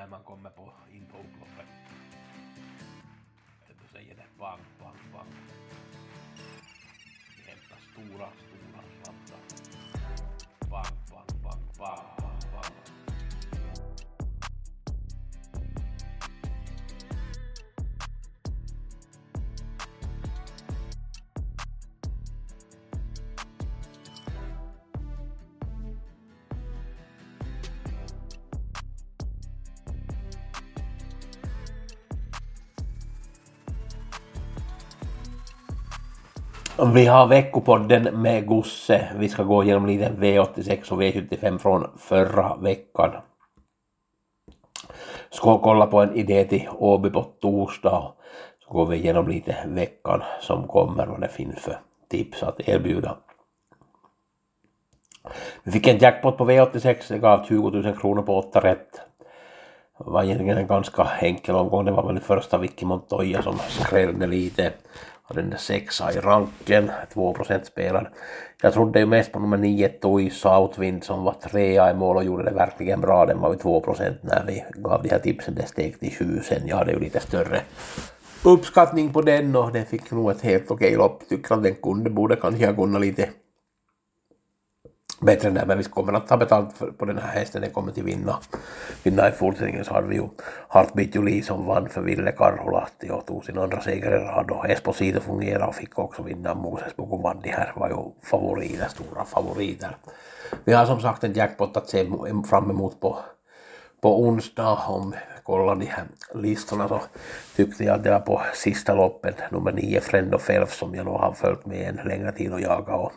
[0.00, 1.66] när man kommer på, in på upploppet.
[3.68, 5.28] Då säger det bang, bang, bang.
[36.86, 39.08] Vi har veckopodden med Gusse.
[39.16, 43.10] Vi ska gå igenom lite V86 och V75 från förra veckan.
[45.30, 48.12] Ska kolla på en idé till Åby på torsdag.
[48.64, 51.80] Så går vi igenom lite veckan som kommer vad det finns för
[52.10, 53.16] tips att erbjuda.
[55.62, 59.00] Vi fick en jackpot på V86, det gav 20 000 kronor på 8 rätt.
[59.98, 64.26] Det var egentligen en ganska enkel omgång, det var väl första Vicky Montoya som skrällde
[64.26, 64.72] lite
[65.30, 68.08] och den där sexa i ranken, 2% spelare.
[68.62, 72.24] Jag trodde ju mest på nummer 9 Toy Southwind som var trea i mål och
[72.24, 73.26] gjorde det verkligen bra.
[73.26, 75.54] Den var ju 2% när vi gav de här tipsen.
[75.54, 76.66] Det steg till 7 sen.
[76.66, 77.60] Jag hade ju lite större
[78.42, 81.28] uppskattning på den och den fick nog ett helt okej lopp.
[81.28, 83.28] Tycker att den kunde, borde kanske ha kunnat lite
[85.20, 87.70] bättre än det, men vi kommer att ta betalt för, på den här hästen, den
[87.70, 88.38] kommer till vinna.
[89.02, 90.28] Vinna i fortsättningen så hade vi ju
[90.68, 94.70] Heartbeat Julie som vann för Ville Karhulahti och tog sin andra seger i rad och
[94.70, 96.54] Esposito fungerade och fick också vinna.
[96.54, 99.96] Moses Boko vann, de här var ju favoriter, stora favoriter.
[100.64, 102.06] Vi har som sagt en jackpot att se
[102.50, 103.18] fram emot på,
[104.00, 106.04] på onsdag om kollar de här
[106.34, 107.00] listorna så
[107.56, 111.04] tyckte jag att det var på sista loppet, nummer nio Friend of Elf som jag
[111.04, 113.12] nog har följt med en längre tid och jagat och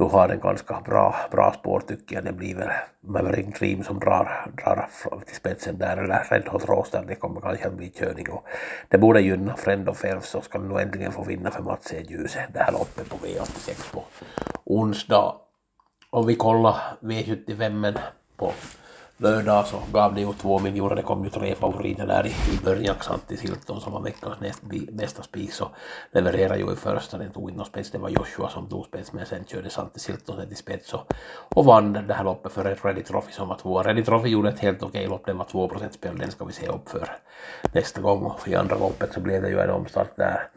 [0.00, 2.24] nu har den ganska bra, bra spår tycker jag.
[2.24, 2.68] Det blir väl
[3.00, 4.88] Maverick Dream som drar, drar
[5.26, 7.04] till spetsen där eller Red Hot Roaster.
[7.08, 8.44] Det kommer kanske att bli körning och
[8.88, 11.92] det borde gynna Friend of Elf så ska den nog äntligen få vinna för Mats
[11.92, 12.04] E.
[12.08, 14.04] Djuse det här loppet på V86 på
[14.64, 15.34] onsdag.
[16.10, 17.98] Och vi kollar V75
[18.36, 18.52] på
[19.20, 22.30] lördag så alltså, gav det ju två miljoner, det kom ju tre favoriter där i,
[22.30, 25.68] i början, Xanti Silton som var veckans näst, bästa spis och
[26.12, 29.12] levererade ju i första, den tog inte någon spets, det var Joshua som tog spets
[29.12, 31.12] men sen körde Xanti Silton sen till spets och,
[31.54, 33.82] och vann det här loppet för Ready Trophy som var två.
[33.82, 36.66] Ready Trophy gjorde ett helt okej lopp, den var 2% spel, den ska vi se
[36.66, 37.16] upp för
[37.72, 38.22] nästa gång.
[38.22, 40.48] Och i andra loppet så blev det ju en omstart där,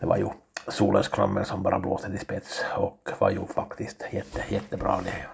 [0.00, 0.26] det var ju
[0.68, 5.00] Solens Krammel som bara blåste till spets och var ju faktiskt jätte, jättebra.
[5.04, 5.26] Det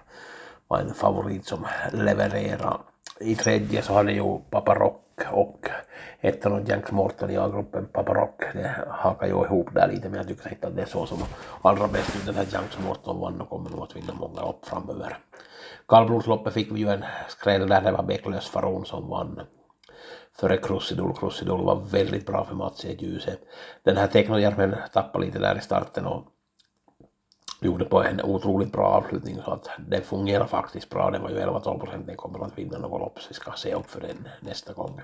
[0.67, 2.77] var en favorit som levererade.
[3.19, 5.69] I tredje så hade ju Papa Rock och
[6.21, 8.43] ettan och Janks Morton i A-gruppen Papa Rock.
[8.53, 11.17] Det hakar ju ihop där lite men jag tycker inte att det är så som
[11.61, 12.25] allra bäst ut.
[12.25, 15.17] Den här Janks Morton vann och kommer nog att vinna många lopp framöver.
[15.87, 19.41] Kallblodsloppet fick vi ju en skräll där det var Bäcklös Faron som vann
[20.39, 21.13] före Krusidul.
[21.13, 23.39] Krusidul var väldigt bra för Mats i ljuset.
[23.83, 26.23] Den här Teknojärven tappade lite där i starten och
[27.59, 31.11] gjorde på en otroligt bra avslutning så att det fungerar faktiskt bra.
[31.11, 33.73] Det var ju 11-12 procent, den kommer att vinna något lopp så vi ska se
[33.73, 35.01] upp för den nästa gång.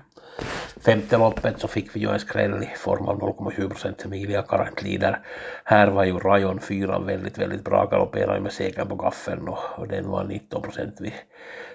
[0.80, 4.82] Femte loppet så fick vi ju en skräll i form av 0,7 procent Emilia Current
[4.82, 5.20] Leader.
[5.64, 9.88] Här var ju Rayon 4 väldigt, väldigt bra, galopperade med seger på gaffeln och, och
[9.88, 10.94] den var 19 procent.
[11.00, 11.14] Vi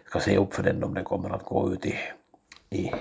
[0.05, 1.95] ska se upp för den om den kommer att gå ut i,
[2.69, 2.91] i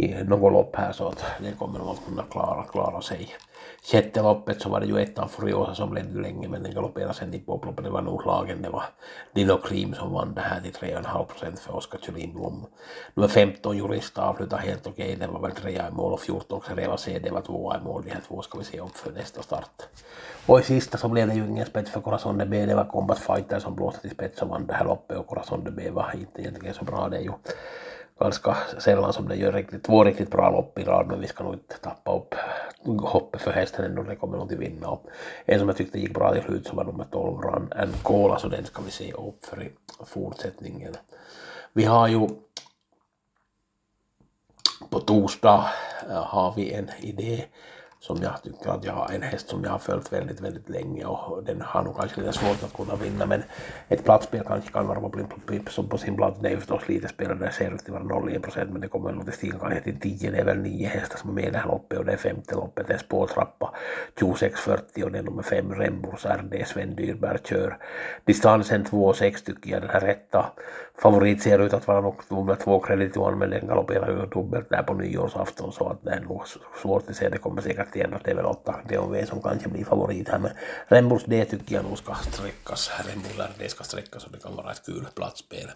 [0.00, 3.34] i något lopp här så att den kommer nog att kunna klara, klara sig.
[3.82, 7.30] Sjätte loppet så var det ju ettan Furiosa som ledde länge men den galopperade sen
[7.30, 7.84] till på upploppet.
[7.84, 8.62] Det var nog lagen.
[8.62, 8.84] Det var
[9.34, 12.66] Dino Cream som vann det här till 3,5 procent för Oskar Thulin Blom.
[13.14, 15.04] Nummer 15 Jurista avslutade helt okej.
[15.04, 15.16] Okay.
[15.16, 18.02] Den var väl trea i mål och 14 Reva CD var tvåa i mål.
[18.04, 19.82] De här två ska vi se upp för nästa start.
[20.46, 22.66] Och i sista så blev det ju ingen spets för Corazon de B.
[22.66, 25.64] Det var Combat Fighter som blåste till spets och vann det här loppet och Corazon
[25.64, 27.08] de B var inte egentligen så bra.
[27.08, 27.32] Det är ju
[28.20, 31.44] ganska sällan som det gör riktigt, två riktigt bra lopp i rad men vi ska
[31.44, 32.34] nog inte tappa upp
[33.00, 34.88] hoppet för hästen ändå, den kommer nog till vinna.
[34.88, 35.06] Och
[35.44, 38.28] en som jag tyckte gick bra till slut så var nummer 12 Run and Cola
[38.28, 39.70] så alltså, den ska vi se upp för i
[40.06, 40.94] fortsättningen.
[41.72, 42.28] Vi har ju
[44.90, 45.70] på torsdag
[46.10, 47.44] eh, har vi en idé
[48.00, 51.04] som jag tycker att jag har en häst som jag har följt väldigt, väldigt länge
[51.04, 53.42] och den har nog kanske lite svårt att kunna vinna men
[53.88, 55.18] ett platsspel kanske kan vara på,
[55.70, 56.40] som på sin plats.
[56.40, 58.88] Det är ju förstås lite spelare, det ser ut att vara 0,1 procent men det
[58.88, 60.30] kommer nog till stiga kanske till 10.
[60.30, 62.16] Det är väl nio hästar som är med i det här loppet och det är
[62.16, 63.74] femte loppet, det är spårtrappa
[64.18, 67.78] 2640 och det är nummer 5 Remburs RD Sven Dyrberg kör.
[68.24, 70.52] Distansen 2,6 tycker jag den här rätta
[71.02, 74.70] favorit ser ut att vara nog nummer 2 Credit One men den galopperar ju dubbelt
[74.70, 76.42] där på nyårsafton så att det är nog
[76.82, 77.28] svårt att se.
[77.28, 80.28] Det kommer säkert sagt igen att det är väl 8 DOV som kanske blir favorit
[80.28, 80.50] här, men
[80.88, 82.90] Rembos D tycker jag nog ska sträckas.
[83.08, 85.70] Rembos RD ska sträckas och det kan vara ett kul platsspel.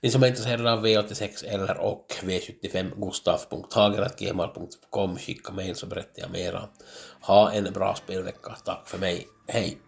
[0.00, 6.30] Ni som är intresserade av V86 eller och V75 gustaf.hager.gmail.com skicka mejl så berättar jag
[6.30, 6.68] mera.
[7.20, 8.56] Ha en bra spelvecka.
[8.64, 9.26] Tack för mig.
[9.46, 9.78] Hej!